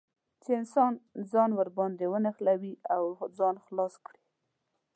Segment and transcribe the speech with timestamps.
[0.43, 0.93] چې انسان
[1.31, 3.03] ځان ور باندې ونښلوي او
[3.37, 4.21] ځان خلاص کړي.